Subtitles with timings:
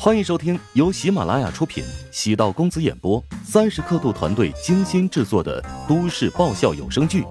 [0.00, 7.22] 欢迎收听由喜马拉雅出品、喜道公子演播、三十刻度团队精心制作的都市爆笑有声剧《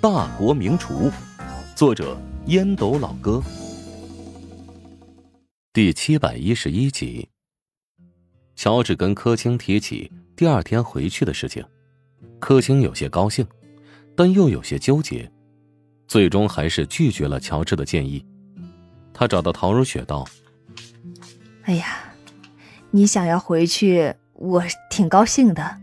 [0.00, 1.10] 大国名厨》，
[1.74, 2.16] 作者
[2.46, 3.42] 烟斗老哥，
[5.72, 7.28] 第七百一十一集。
[8.54, 11.64] 乔治跟柯青提起第二天回去的事情，
[12.38, 13.44] 柯青有些高兴，
[14.16, 15.28] 但又有些纠结，
[16.06, 18.24] 最终还是拒绝了乔治的建议。
[19.12, 20.24] 他找到陶如雪道
[21.64, 21.98] ：“哎呀。”
[22.94, 25.78] 你想要回去，我挺高兴的，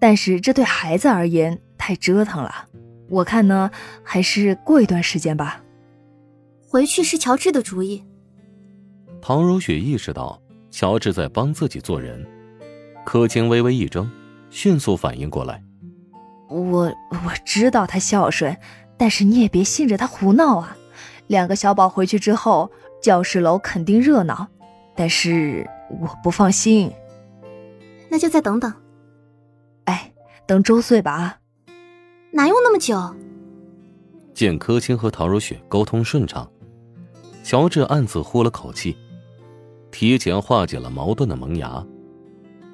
[0.00, 2.66] 但是这对孩子而言太折腾了。
[3.08, 3.70] 我看呢，
[4.02, 5.62] 还是过一段时间吧。
[6.68, 8.04] 回去是乔治的主意。
[9.22, 10.42] 唐如雪意识到
[10.72, 12.26] 乔治在帮自己做人，
[13.06, 14.08] 柯青微微一怔，
[14.50, 15.62] 迅速反应过来。
[16.48, 18.56] 我我知道他孝顺，
[18.96, 20.76] 但是你也别信着他胡闹啊。
[21.28, 24.48] 两个小宝回去之后，教室楼肯定热闹，
[24.96, 25.64] 但是。
[26.00, 26.92] 我不放心，
[28.08, 28.72] 那就再等等。
[29.84, 30.12] 哎，
[30.46, 31.38] 等周岁吧啊！
[32.32, 32.96] 哪用那么久？
[34.32, 36.48] 见柯青和陶如雪沟通顺畅，
[37.42, 38.96] 乔治暗自呼了口气，
[39.90, 41.84] 提前化解了矛盾的萌芽。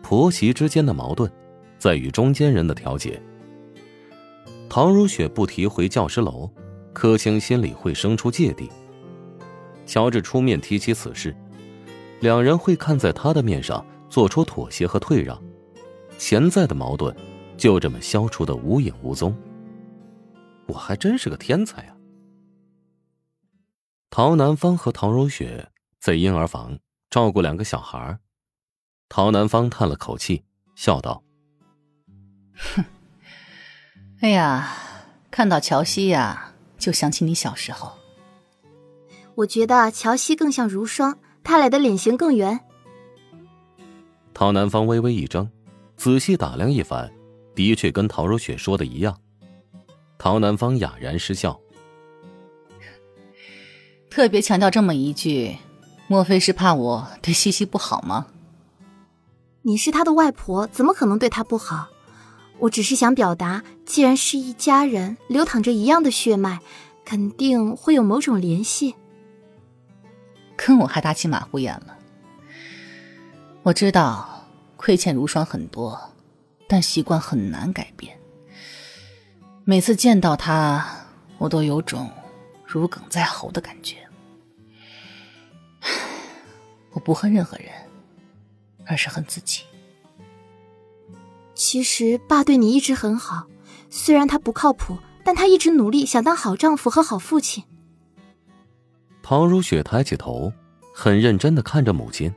[0.02, 1.30] 婆媳之间的矛盾，
[1.78, 3.20] 在于中间人的调解。
[4.68, 6.50] 陶如雪不提回教师楼，
[6.92, 8.70] 柯青心里会生出芥蒂。
[9.86, 11.34] 乔治出面提起此事。
[12.20, 15.40] 两人会看在他的面上做出妥协和退让，
[16.18, 17.14] 潜在的矛盾
[17.56, 19.36] 就这么消除的无影无踪。
[20.66, 21.96] 我还真是个天才啊！
[24.10, 26.78] 陶南方和陶如雪在婴儿房
[27.10, 28.18] 照顾两个小孩。
[29.08, 30.42] 陶南方叹了口气，
[30.74, 31.22] 笑道
[32.74, 32.84] ：“哼，
[34.20, 34.72] 哎呀，
[35.30, 37.92] 看到乔西呀，就想起你小时候。
[39.36, 42.58] 我觉得乔西更像如霜。”他俩的脸型更圆。
[44.34, 45.48] 陶南方微微一怔，
[45.96, 47.08] 仔细打量一番，
[47.54, 49.16] 的确跟陶如雪说的一样。
[50.18, 51.60] 陶南方哑然失笑，
[54.10, 55.56] 特别强调这么一句，
[56.08, 58.26] 莫非是怕我对西西不好吗？
[59.62, 61.86] 你是他的外婆，怎么可能对他不好？
[62.58, 66.58] 我只是想表达，既然是一家人，流淌着一样的血脉，
[67.04, 68.96] 肯定会有某种联系。
[70.56, 71.96] 跟我还打起马虎眼了。
[73.62, 74.46] 我知道
[74.76, 76.00] 亏欠如霜很多，
[76.68, 78.18] 但习惯很难改变。
[79.64, 80.86] 每次见到他，
[81.38, 82.10] 我都有种
[82.64, 83.96] 如鲠在喉的感觉。
[86.92, 87.68] 我不恨任何人，
[88.86, 89.62] 而是恨自己。
[91.54, 93.46] 其实爸对你一直很好，
[93.90, 97.64] 虽然他不靠谱，但他一直努力想当好丈夫和好父亲。
[99.28, 100.52] 陶如雪抬起头，
[100.94, 102.32] 很认真的看着母亲。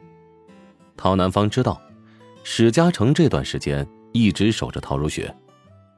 [0.98, 1.80] 陶南方知道，
[2.44, 5.32] 史嘉诚这段时间一直守着陶如雪，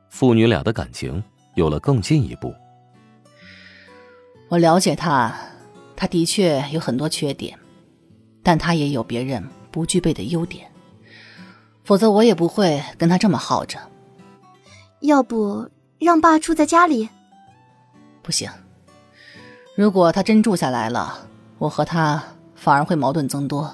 [0.09, 1.24] 父女俩的感情
[1.56, 2.53] 有了更进一步。
[4.50, 5.34] 我了解他，
[5.96, 7.58] 他的确有很多缺点，
[8.44, 9.41] 但他也有别人
[9.72, 10.69] 不具备的优点，
[11.85, 13.79] 否则我也不会跟他这么耗着。
[15.00, 15.69] 要不
[16.00, 17.08] 让爸住在家里？
[18.22, 18.52] 不行。
[19.75, 21.27] 如果他真住下来了，
[21.57, 22.21] 我和他
[22.55, 23.73] 反而会矛盾增多。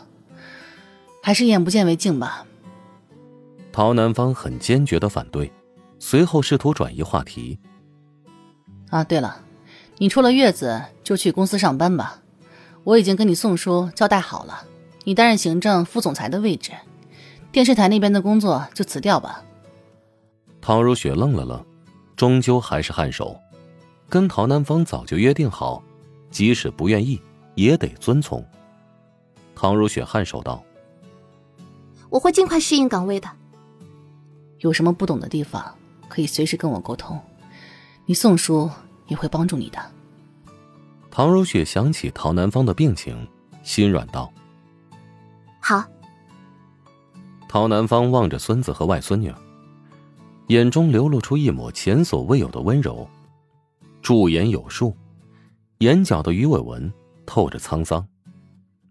[1.22, 2.46] 还是眼不见为净吧。
[3.72, 5.52] 陶南方很坚决的反对，
[6.00, 7.60] 随后试图转移话题。
[8.90, 9.44] 啊，对了，
[9.98, 12.22] 你出了月子就去公司上班吧。
[12.84, 14.64] 我已经跟你宋叔交代好了，
[15.04, 16.72] 你担任行政副总裁的位置，
[17.52, 19.44] 电视台那边的工作就辞掉吧。
[20.62, 21.66] 陶如雪愣了愣，
[22.16, 23.38] 终究还是颔首，
[24.10, 25.84] 跟陶南方早就约定好。
[26.30, 27.20] 即使不愿意，
[27.56, 28.46] 也得遵从。
[29.56, 30.62] 唐如雪颔首道
[32.12, 33.30] ：“我会尽快适应岗位的。
[34.60, 35.74] 有什么不懂的地方，
[36.10, 37.20] 可以随时跟我沟通。
[38.06, 38.70] 你宋叔
[39.08, 39.80] 也会帮助你的。”
[41.10, 43.28] 唐如雪想起陶南方的病情，
[43.64, 44.32] 心软道
[45.60, 45.84] ：“好。”
[47.48, 49.34] 陶南方望着孙子和外孙女，
[50.48, 53.10] 眼中流露出一抹前所未有的温柔，
[54.08, 54.96] 驻颜有术。
[55.80, 56.90] 眼角的鱼尾纹
[57.26, 58.08] 透着沧桑，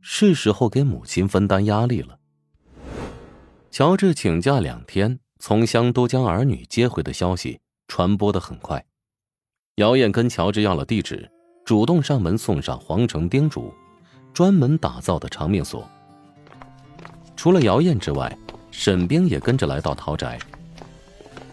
[0.02, 2.18] 是时候给母亲分担压力了。
[3.70, 7.58] 乔治请假两天，从乡都将儿女接回的消息
[7.88, 8.84] 传播的很快。
[9.76, 11.26] 姚燕跟乔治要了地址，
[11.64, 13.72] 主动上门送上皇城叮嘱，
[14.34, 15.88] 专门打造的长命锁。
[17.34, 18.36] 除了姚燕之外，
[18.70, 20.38] 沈冰也跟着来到陶宅。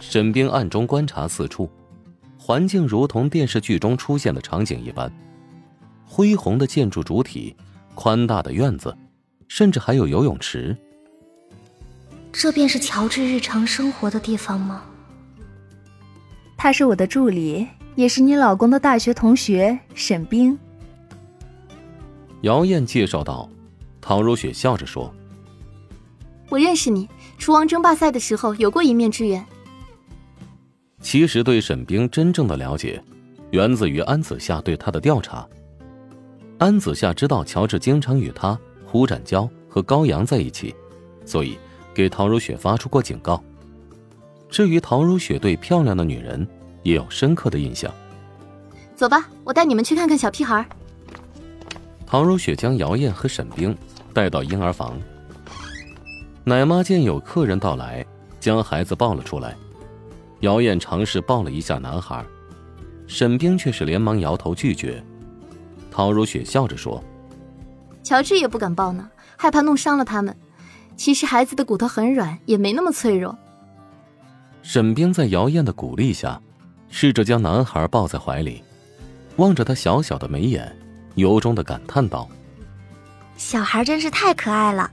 [0.02, 1.72] 沈冰暗中观察四处。
[2.46, 5.10] 环境如同电视剧中出现的场景一般，
[6.06, 7.56] 恢宏的建筑主体，
[7.96, 8.94] 宽大的院子，
[9.48, 10.76] 甚至还有游泳池。
[12.34, 14.84] 这便是乔治日常生活的地方吗？
[16.58, 20.60] 他是我的助理，也是你老公的大学同学沈冰。
[22.42, 23.50] 姚燕介绍道。
[24.02, 25.16] 唐如雪笑着说
[26.52, 27.08] ：“我认识你，
[27.38, 29.46] 厨王争霸赛的时候有过一面之缘。”
[31.04, 33.00] 其实对沈冰真正的了解，
[33.52, 35.48] 源自于安子夏对他的调查。
[36.58, 40.74] 安子夏知道乔治经常与他、胡展娇和高阳在一起，
[41.26, 41.60] 所以
[41.94, 43.44] 给唐如雪发出过警告。
[44.50, 46.48] 至于唐如雪对漂亮的女人
[46.82, 47.94] 也有深刻的印象。
[48.96, 50.66] 走吧，我带你们去看看小屁孩。
[52.08, 53.76] 唐如雪将姚燕和沈冰。
[54.14, 54.96] 带到婴儿房，
[56.44, 58.06] 奶妈见有客人到来，
[58.40, 59.58] 将孩子抱了出来。
[60.44, 62.24] 姚燕尝试抱了一下男孩，
[63.08, 65.02] 沈冰却是连忙摇头拒绝。
[65.90, 67.02] 陶如雪笑着说
[68.04, 70.36] ：“乔治也不敢抱呢，害怕弄伤了他们。
[70.98, 73.38] 其实孩子的骨头很软，也没那么脆弱。”
[74.64, 76.42] 沈冰在姚燕的鼓励下，
[76.90, 78.62] 试着将男孩抱在怀里，
[79.38, 80.76] 望着他小小的眉眼，
[81.16, 82.28] 由衷的感叹道。
[83.38, 84.92] 小孩真是太可爱了。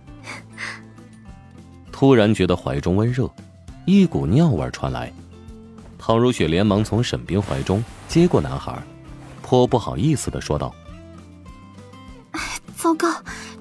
[1.90, 3.28] 突然觉得怀中温热，
[3.84, 5.12] 一股尿味传来。
[6.10, 8.76] 唐如雪连忙从沈冰怀中接过男孩，
[9.42, 10.74] 颇不好意思的说道
[12.34, 12.40] ：“哎，
[12.76, 13.08] 糟糕，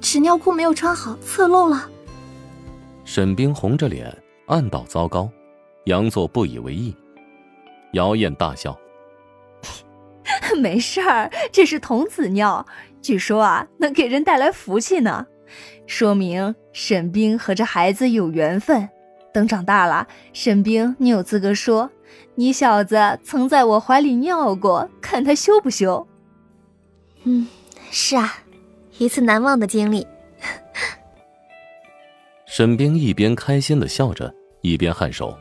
[0.01, 1.87] 纸尿裤没有穿好，侧漏了。”
[3.05, 4.11] 沈冰红着脸，
[4.47, 5.29] 暗道糟糕，
[5.83, 6.95] 杨作不以为意。
[7.93, 8.75] 姚燕大笑：
[10.57, 12.65] “没事儿，这是童子尿。”
[12.99, 15.27] 据说啊，能给人带来福气呢，
[15.85, 18.89] 说明沈冰和这孩子有缘分。
[19.31, 21.91] 等长大了，沈冰，你有资格说，
[22.35, 26.07] 你小子曾在我怀里尿过，看他羞不羞？
[27.23, 27.47] 嗯，
[27.91, 28.33] 是啊，
[28.97, 30.07] 一次难忘的经历。
[32.47, 35.37] 沈冰一边开心的笑着，一边颔首。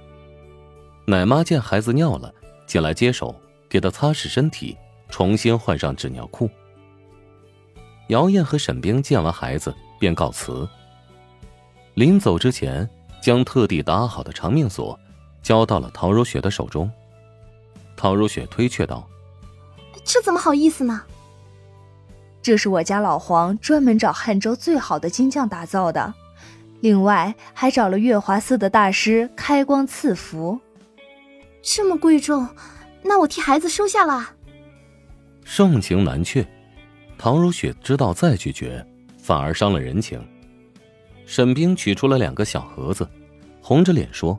[1.06, 2.34] 奶妈见孩子尿了，
[2.66, 3.34] 进来接手，
[3.68, 4.76] 给他擦拭身体，
[5.08, 6.50] 重新换上纸尿裤。
[8.08, 10.68] 姚燕和沈冰见完孩子，便告辞。
[11.94, 12.88] 临走之前，
[13.22, 14.98] 将特地打好的长命锁
[15.42, 16.90] 交到了陶如雪的手中。
[17.96, 19.08] 陶如雪推却道
[20.04, 21.02] ：“这怎么好意思呢？
[22.40, 26.14] 这是我家老黄专门找汉州最好的金匠打造的，
[26.80, 30.58] 另外还找了月华寺的大师开光赐福。
[31.62, 32.48] 这么贵重，
[33.02, 34.30] 那我替孩子收下了。”
[35.44, 36.46] 盛情难却。
[37.18, 38.86] 唐如雪知道再拒绝，
[39.18, 40.24] 反而伤了人情。
[41.26, 43.06] 沈冰取出了两个小盒子，
[43.60, 44.38] 红着脸说：“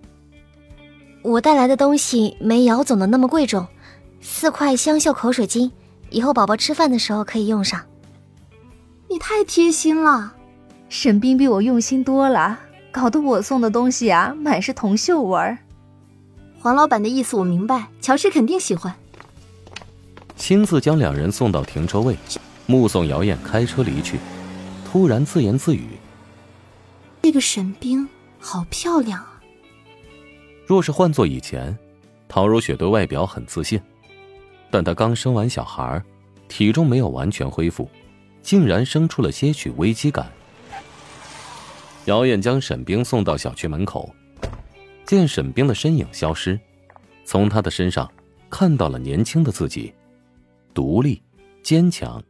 [1.21, 3.68] 我带来的东西没姚总的那么贵重，
[4.21, 5.71] 四块香秀口水巾，
[6.10, 7.81] 以后宝宝吃饭的时候可以用上。”
[9.10, 10.33] 你太贴心了，
[10.88, 12.60] 沈冰比我用心多了，
[12.92, 15.57] 搞得我送的东西啊满是铜锈味儿。
[16.60, 18.94] 黄老板的意思我明白，乔氏肯定喜欢。
[20.36, 22.18] 亲自将两人送到停车位。
[22.66, 24.19] 目送姚燕开车离去，
[24.86, 25.88] 突然自言自语
[27.24, 28.07] ：“这个沈冰
[28.39, 29.38] 好漂亮啊。”
[30.69, 31.75] 若是换做以前，
[32.27, 33.81] 陶如雪对外表很自信，
[34.69, 36.00] 但她刚生完小孩，
[36.48, 37.89] 体重没有完全恢复，
[38.44, 40.31] 竟然生出了些许危机感。
[42.06, 44.14] 姚燕将沈冰送到小区门口，
[45.07, 46.59] 见沈冰的身影消失，
[47.26, 48.07] 从他的身上
[48.47, 49.92] 看到了年轻的自己，
[50.71, 51.19] 独立、
[51.64, 52.21] 坚强。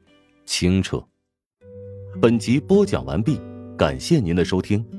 [0.46, 1.06] 清澈。
[2.22, 3.38] 本集播讲完毕，
[3.78, 4.99] 感谢您的收听。